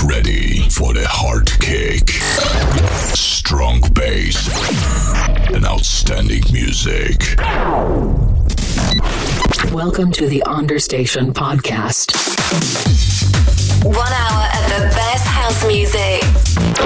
[0.00, 2.10] Get ready for the hard kick,
[3.14, 4.48] strong bass,
[5.54, 7.36] and outstanding music.
[9.72, 12.16] Welcome to the Understation podcast.
[13.84, 16.22] One hour of the best house music.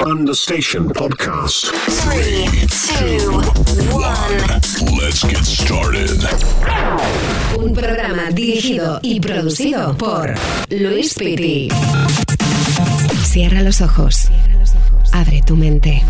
[0.05, 1.71] Understation podcast.
[2.03, 3.31] Three, two,
[3.95, 4.99] one.
[4.99, 6.21] Let's get started.
[7.57, 10.35] Un programa dirigido y producido por
[10.69, 11.69] Luis Pitti.
[13.25, 14.29] Cierra los ojos.
[15.11, 16.01] Abre tu mente.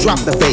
[0.01, 0.48] drop the bass.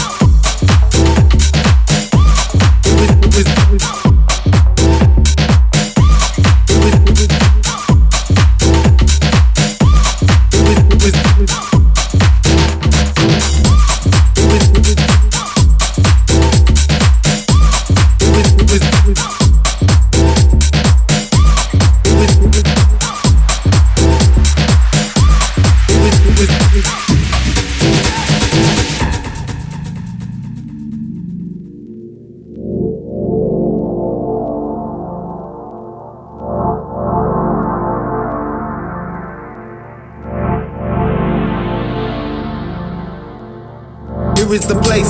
[44.54, 45.10] Here is the place.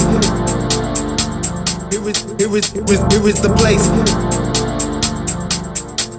[1.91, 3.83] Here is, here is, here is, here is the place.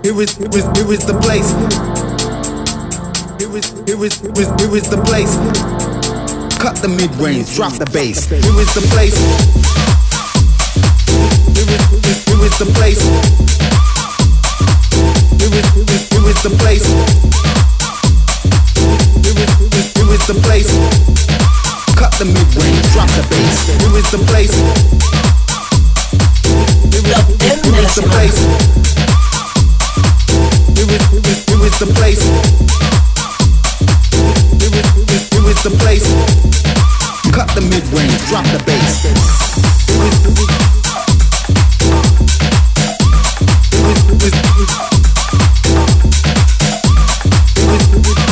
[0.04, 1.48] Here is, here is, here is the place.
[3.40, 5.40] Here is, here is, here is, here is the place.
[6.60, 8.28] Cut the mid range, drop the bass.
[8.28, 9.16] Here is the place.
[11.56, 11.80] Here is,
[12.28, 13.00] here is, the place.
[15.40, 16.84] Here is, here is, here is the place.
[19.24, 21.43] Here is, here is, here is the place.
[22.04, 23.64] Cut the mid range, drop the bass.
[23.80, 24.52] Here is the place.
[26.92, 27.00] Here
[27.80, 28.44] is, the place.
[30.76, 31.00] Here is,
[31.48, 32.22] here is, the place.
[34.60, 36.04] Here is, here is, here is the place.
[37.32, 39.08] Cut the mid range, drop the bass.
[39.88, 40.52] Here is, here is.
[43.72, 44.34] Here is, here is,
[47.64, 48.23] here is.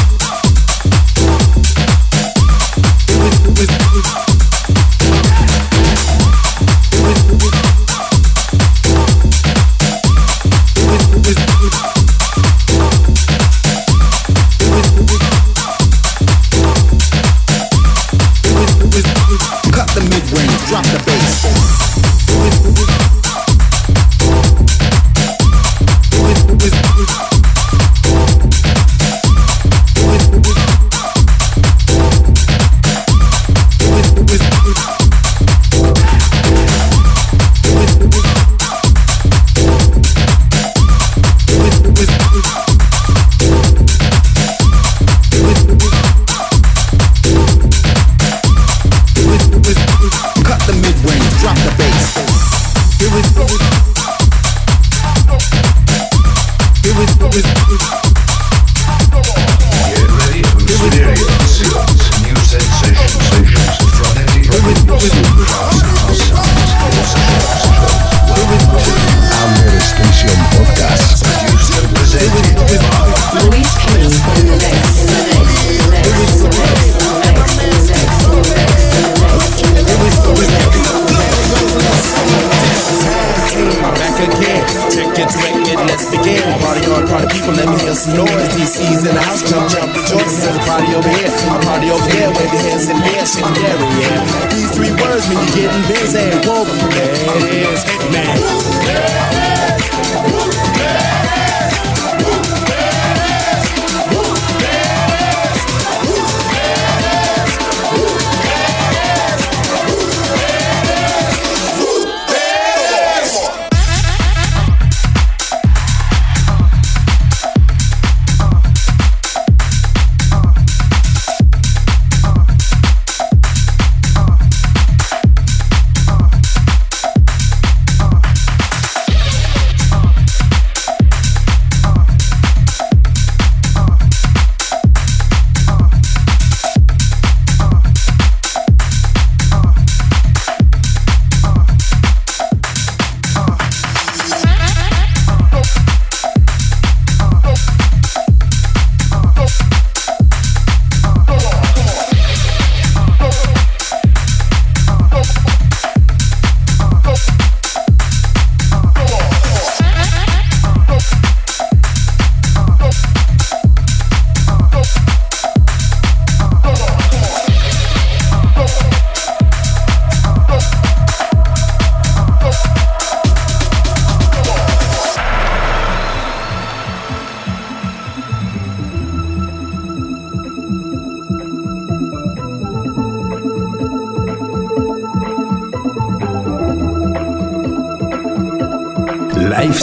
[96.64, 97.11] over.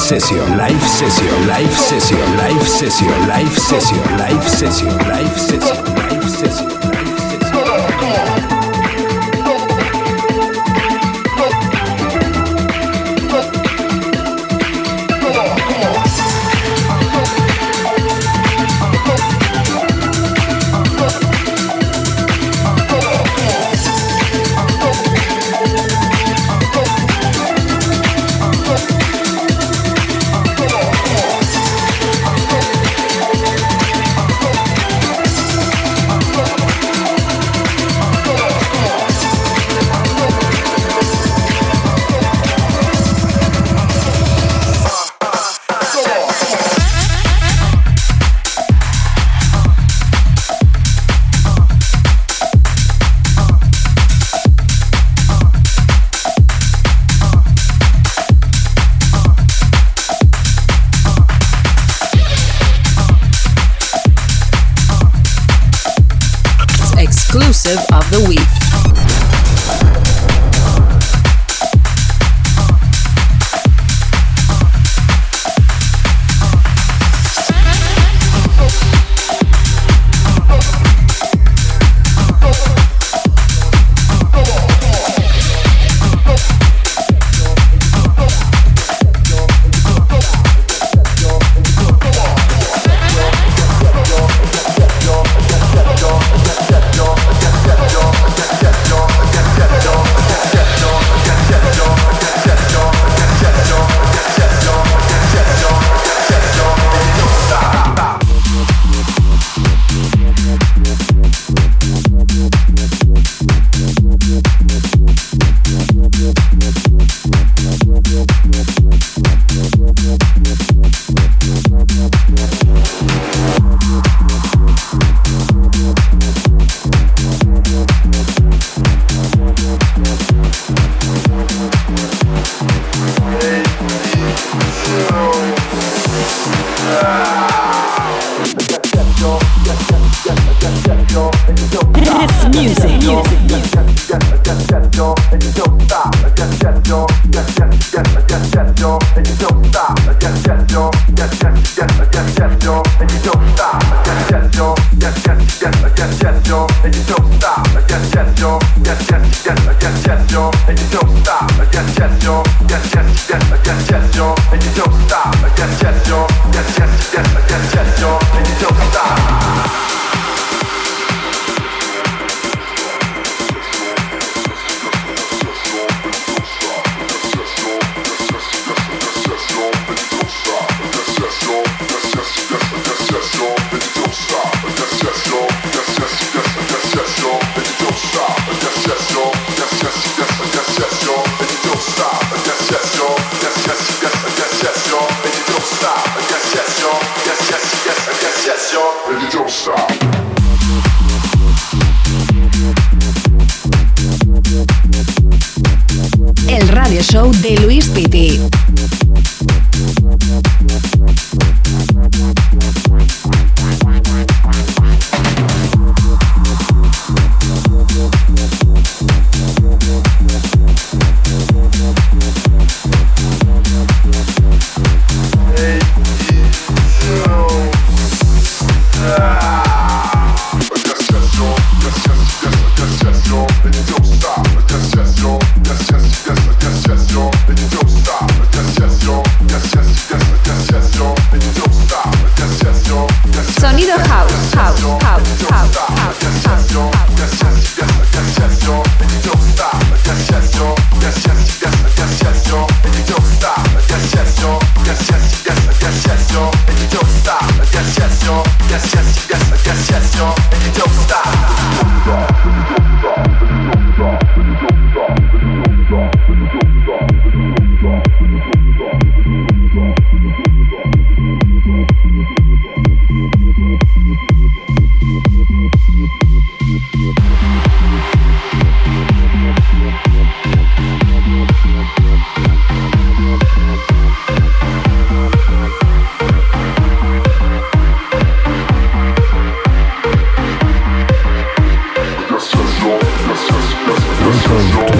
[0.09, 6.08] Session, live session, live session, live session, live session, live session, live session, session.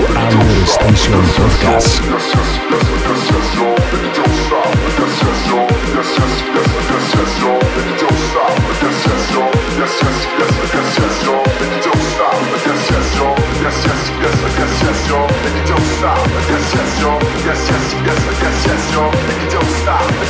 [0.07, 1.99] Under Station Podcast.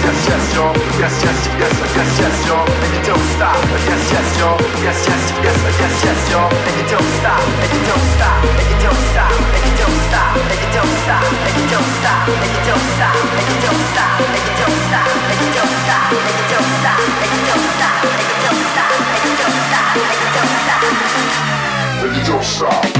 [0.01, 3.55] Yes, yes, yo, yes, yes, yes, yes, yes, y'all, and you don't stop.
[3.87, 8.03] Yes, yes, yes, yes, yes, yes, yes, y'all, and you don't stop, and you don't
[8.19, 11.67] stop, and you don't stop, and you don't stop, and you don't stop, and you
[11.71, 16.27] don't stop, and you don't stop, and you don't stop, and you don't stop, and
[16.29, 18.27] you don't stop, and you don't stop, and
[18.99, 20.83] you don't stop, and you don't stop.
[21.99, 22.99] And you don't stop.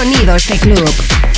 [0.00, 1.29] Sonidos de Club.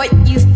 [0.00, 0.49] what you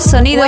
[0.00, 0.44] sonido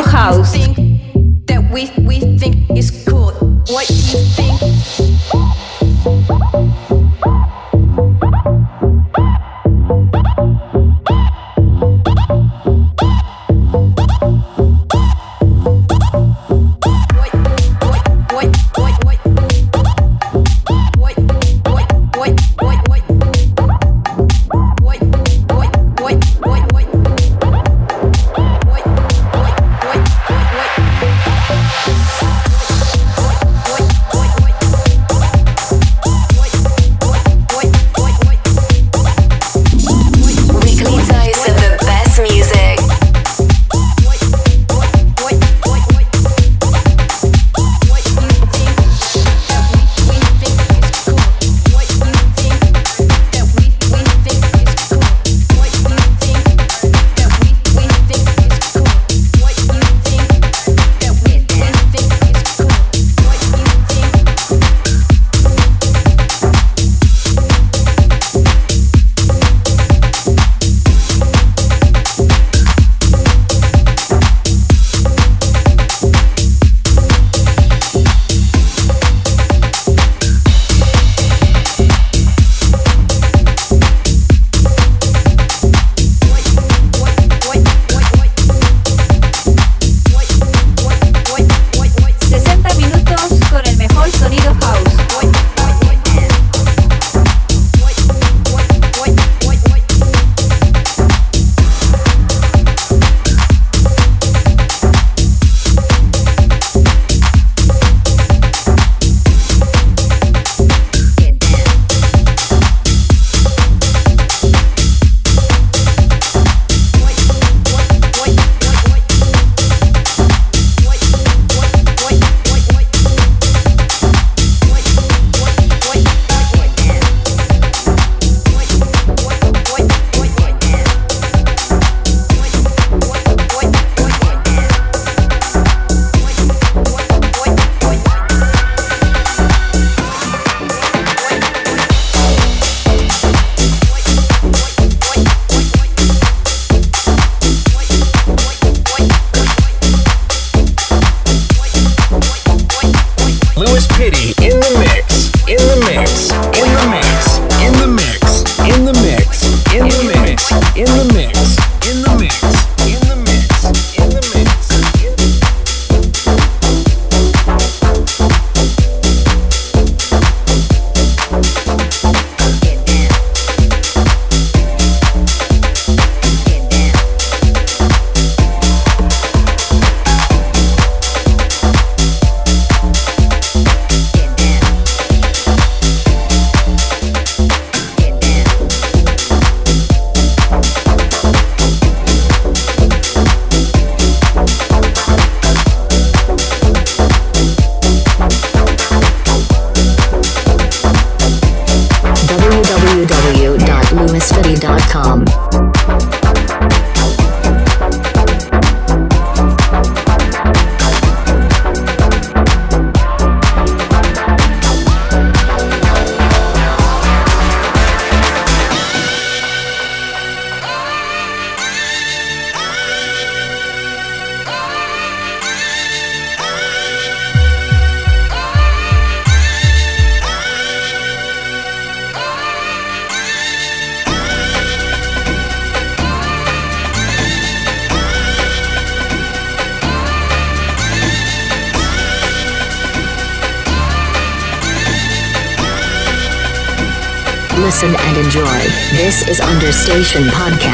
[249.81, 250.70] Station Podcast.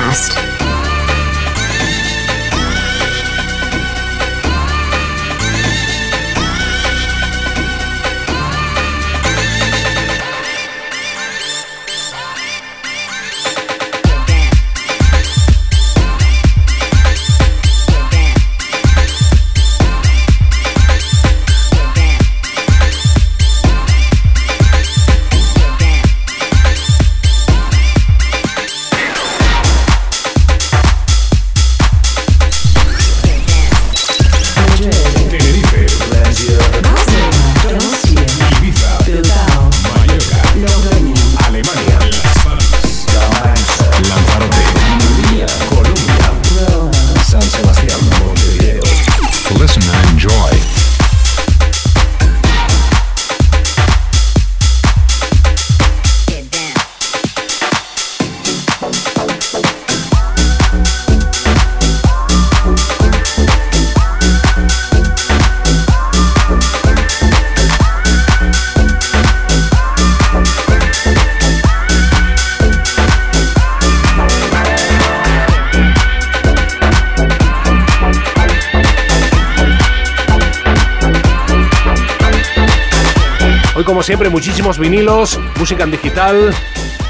[84.74, 86.52] Vinilos, música en digital.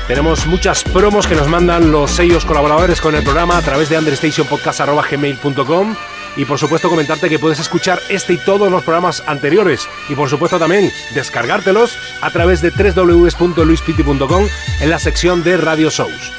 [0.06, 3.96] Tenemos muchas promos que nos mandan los sellos colaboradores con el programa a través de
[3.98, 5.96] understationpodcast.gmail.com
[6.36, 10.28] y por supuesto comentarte que puedes escuchar este y todos los programas anteriores y por
[10.28, 14.46] supuesto también descargártelos a través de www.luispiti.com
[14.80, 16.32] en la sección de Radio Shows.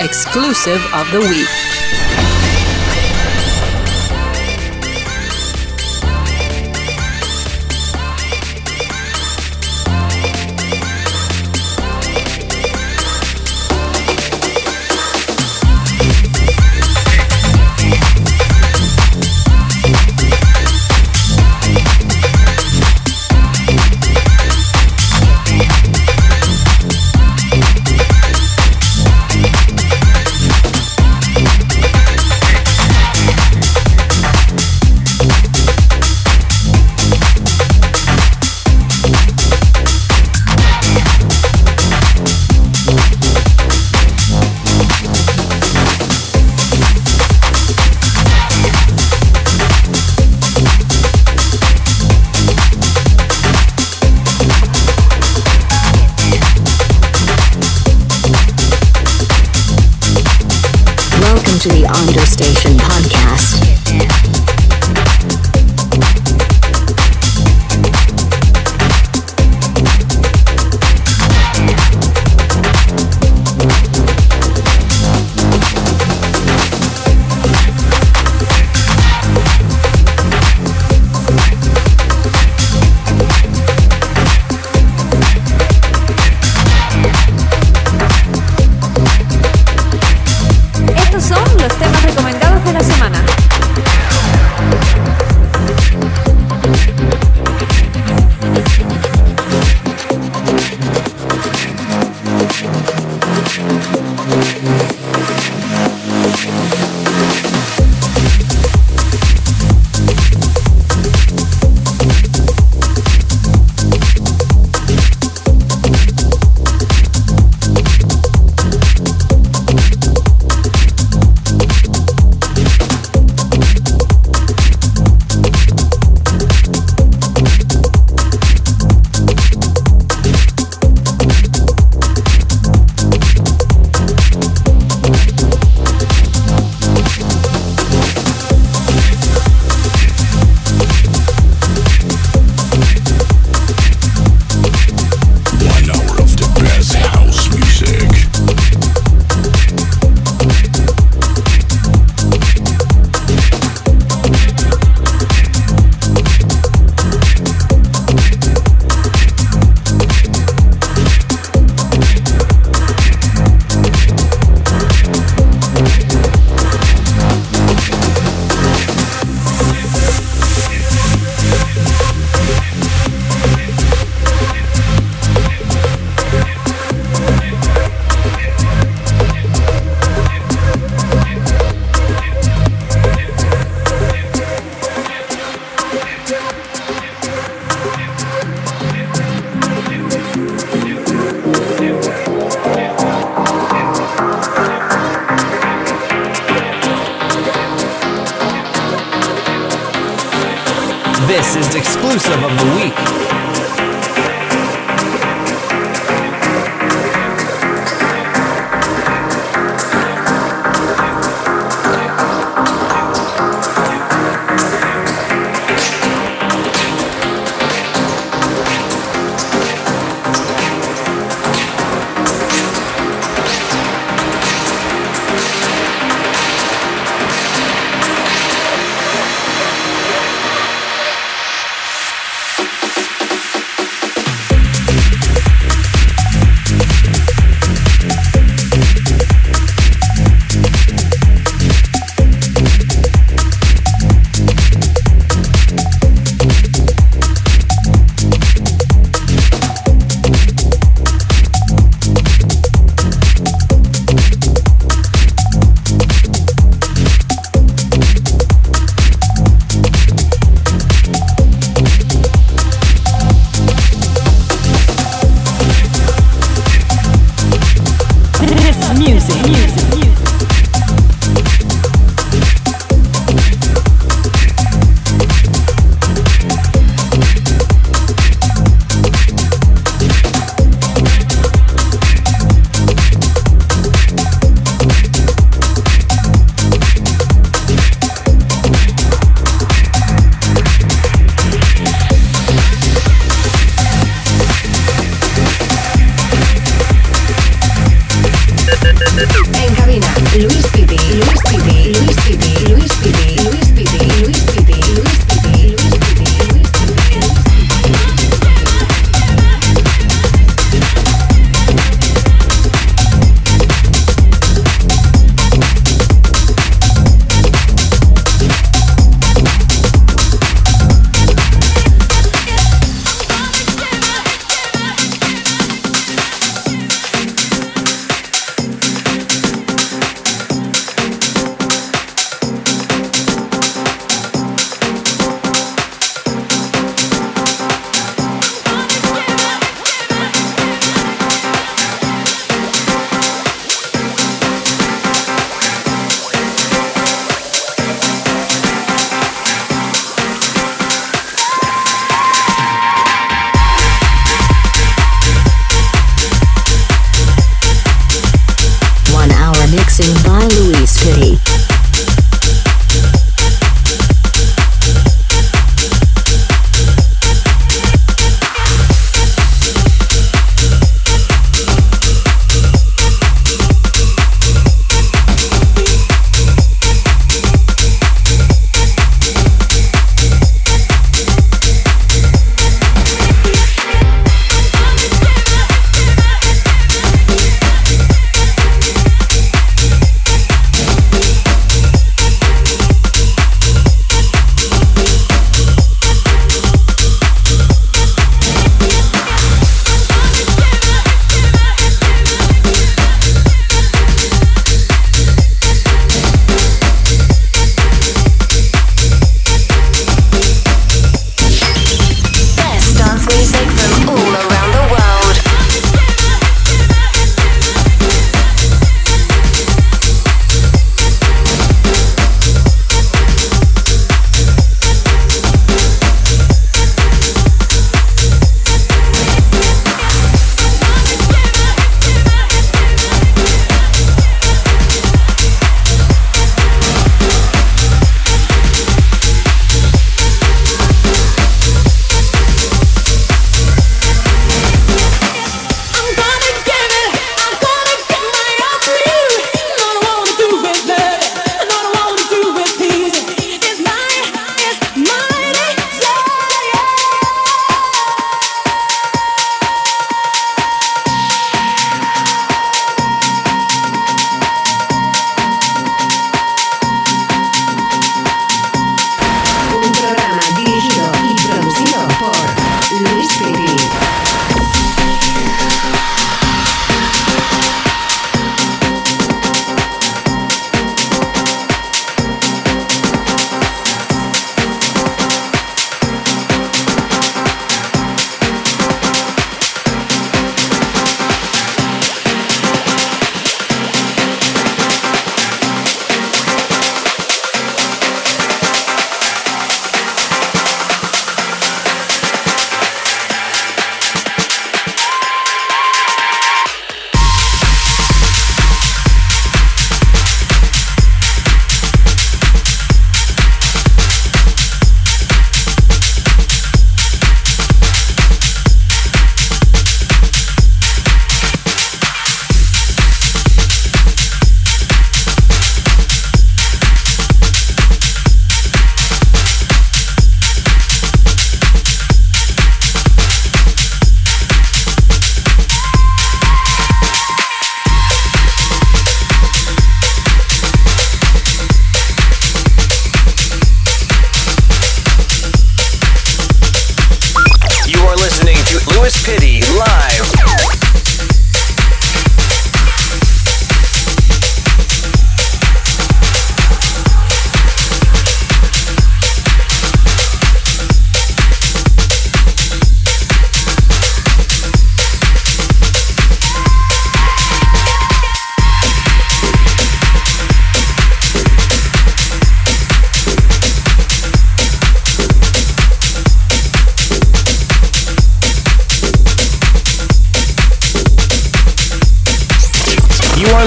[0.00, 1.83] Exclusive of the week.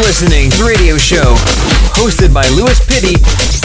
[0.08, 1.36] Listening to radio show
[1.92, 3.57] hosted by Luis Pitti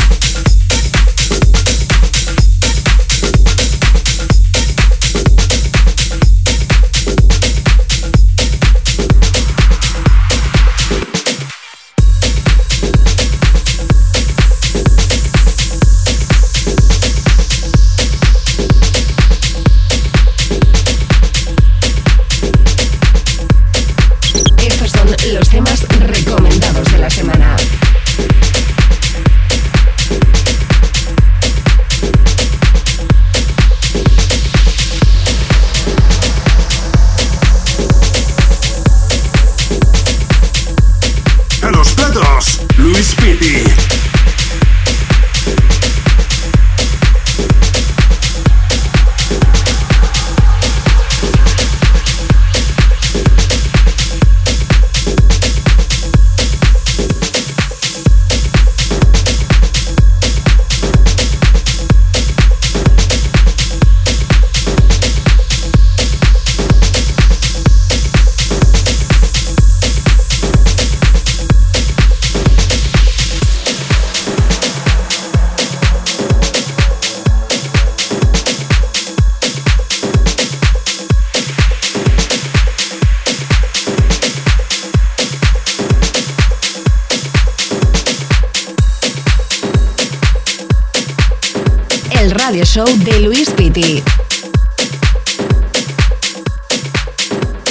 [92.72, 94.02] show de Luis Piti.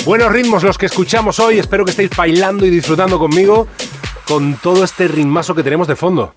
[0.06, 1.58] Buenos ritmos los que escuchamos hoy.
[1.58, 3.68] Espero que estéis bailando y disfrutando conmigo
[4.28, 6.36] con todo este ritmazo que tenemos de fondo.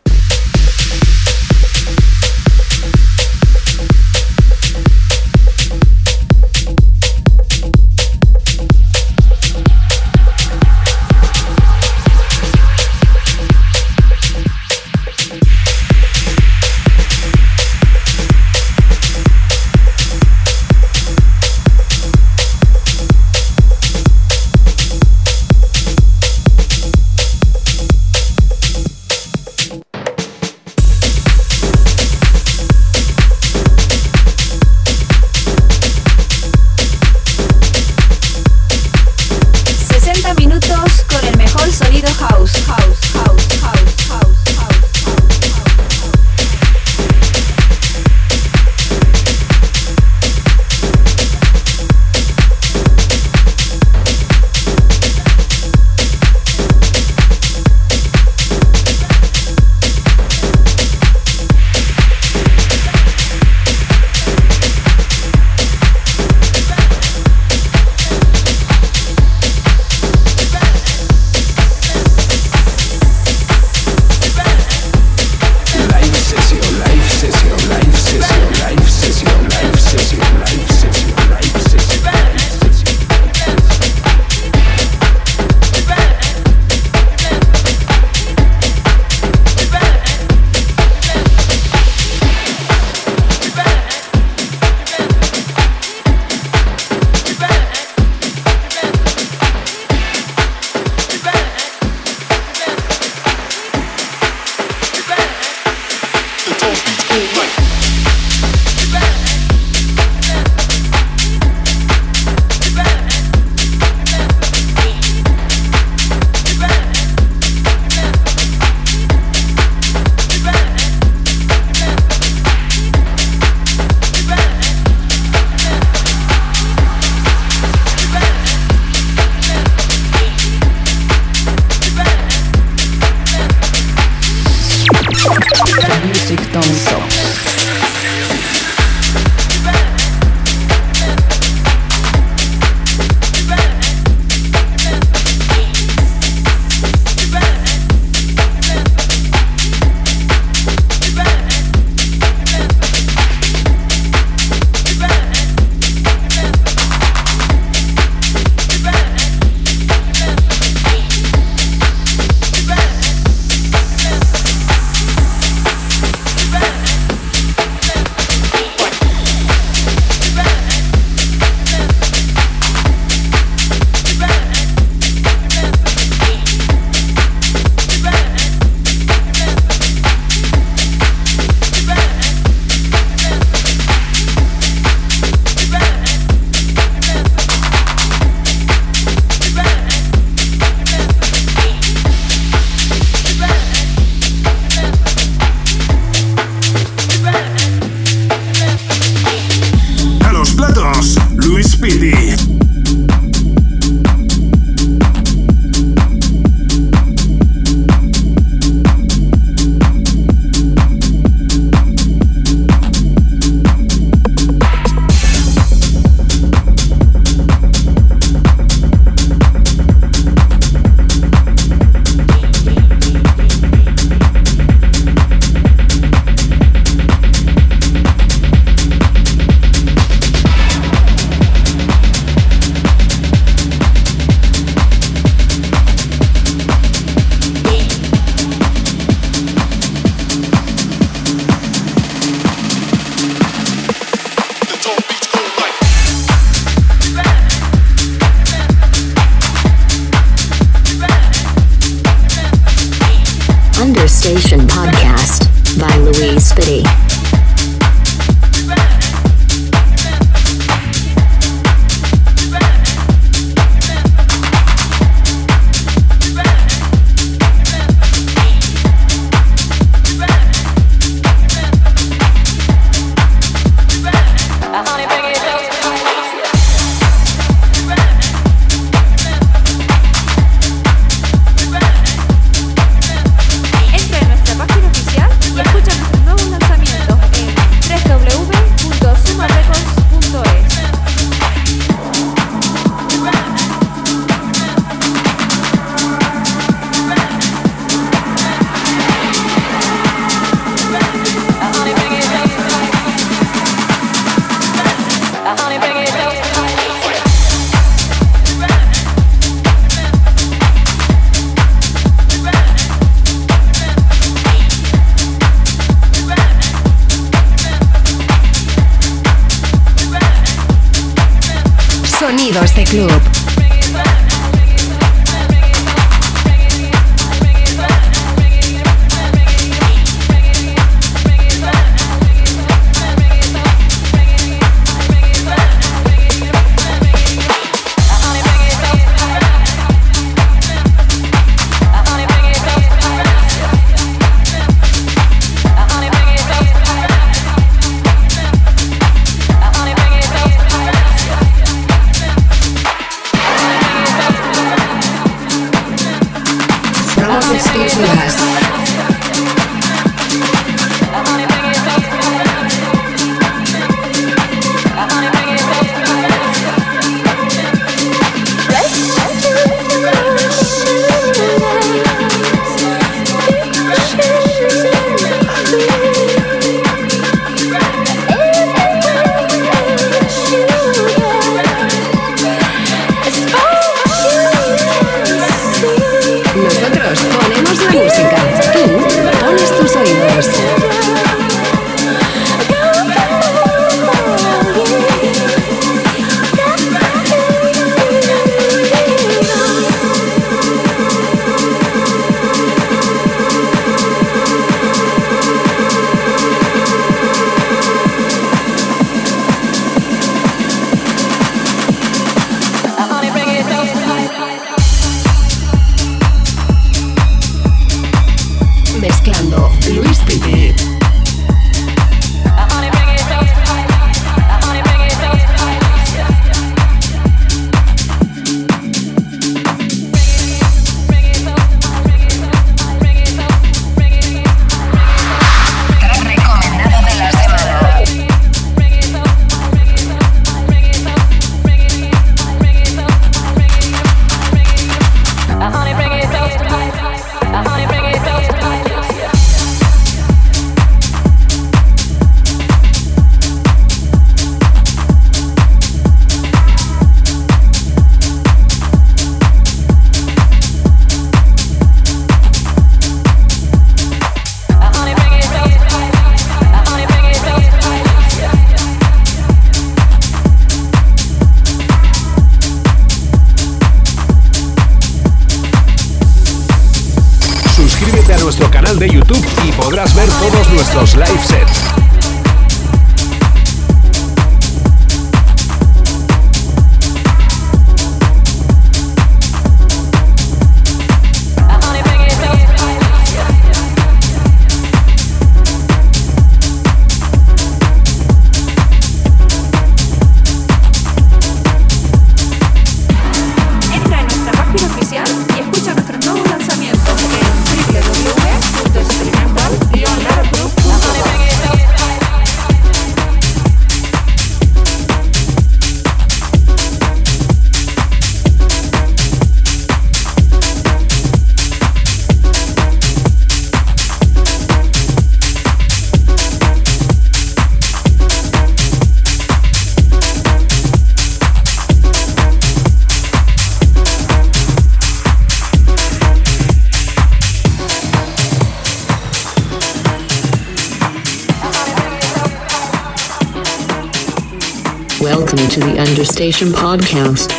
[546.24, 547.53] The podcast.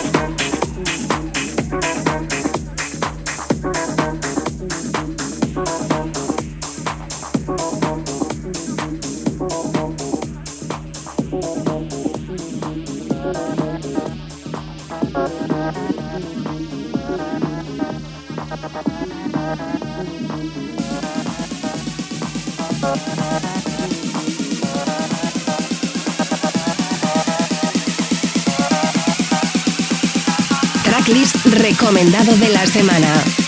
[31.06, 33.45] Tracklist recomendado de la semana.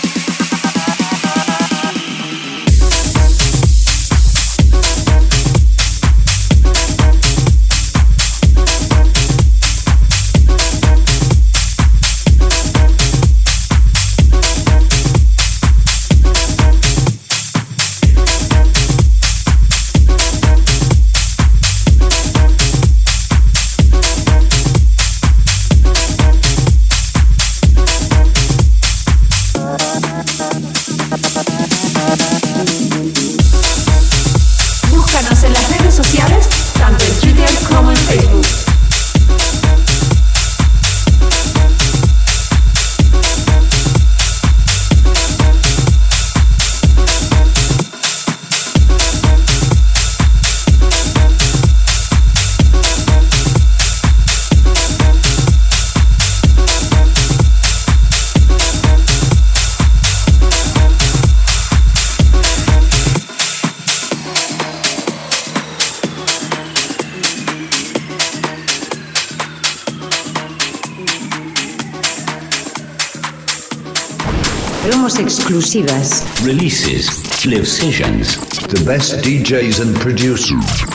[75.58, 76.22] Exclusivas.
[76.44, 78.36] Releases, live sessions,
[78.68, 80.54] the best DJs and producers.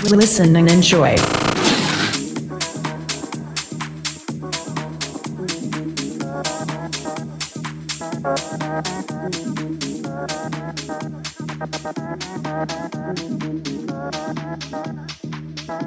[0.09, 1.17] Listen and enjoy.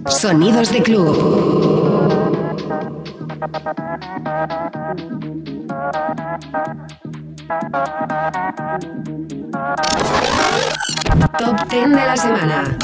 [0.08, 2.16] Sonidos de club.
[7.47, 7.55] Top
[11.70, 12.76] 10 de la semana.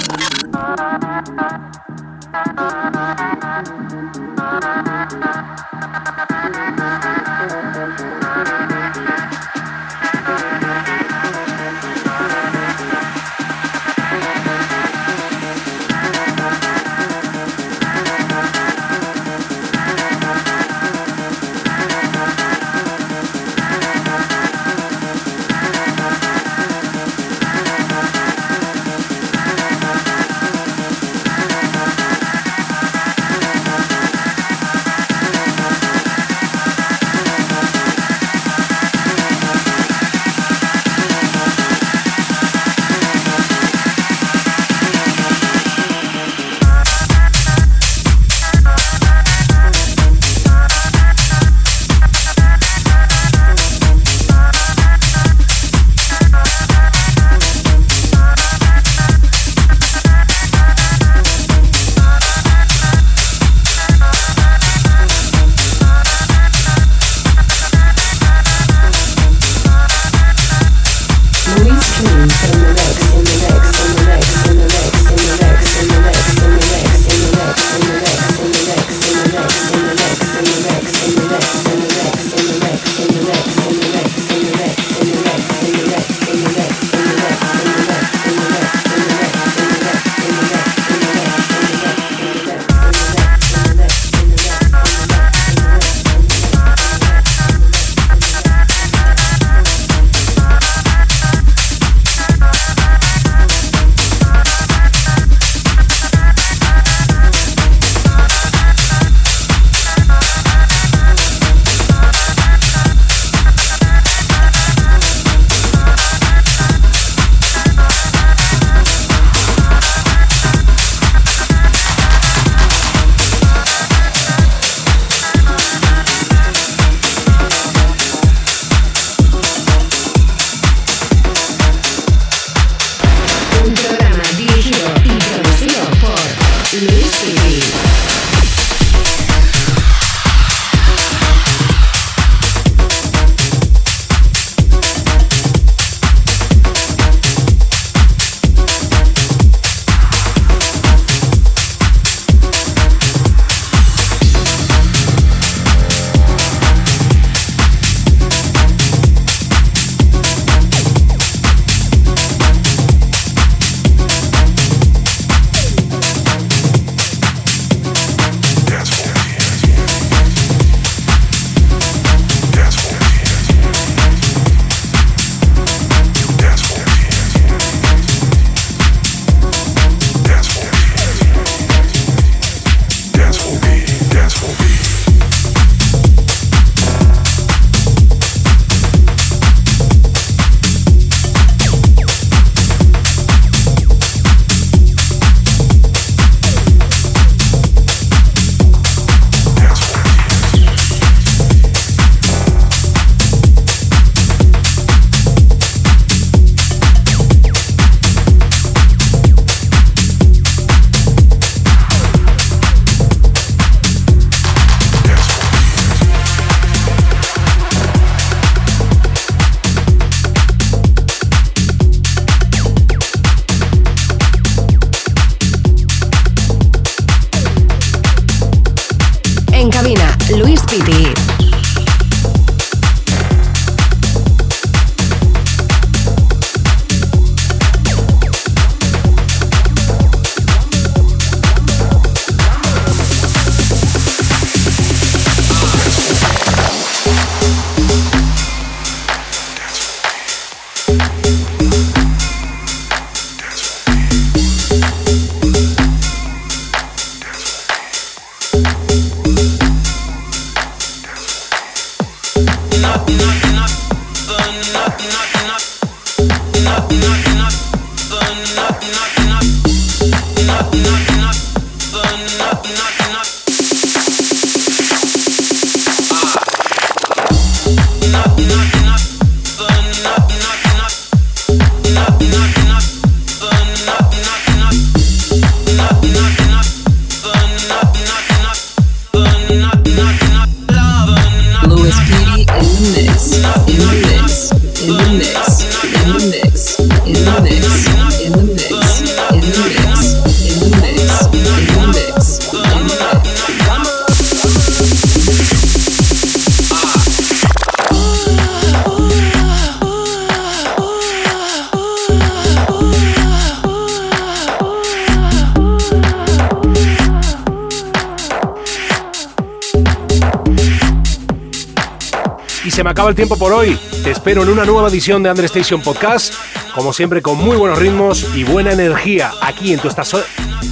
[322.73, 323.79] Se me acaba el tiempo por hoy.
[324.03, 326.33] Te espero en una nueva edición de Under Station Podcast,
[326.75, 330.23] como siempre con muy buenos ritmos y buena energía aquí en tu estación,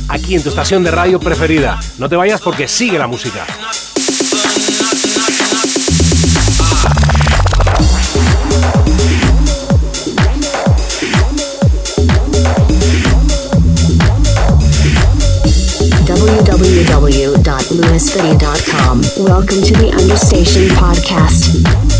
[0.08, 1.78] aquí en tu estación de radio preferida.
[1.98, 3.44] No te vayas porque sigue la música.
[17.68, 19.24] www.luispitti.com.
[19.24, 21.99] Welcome to the Understation Podcast.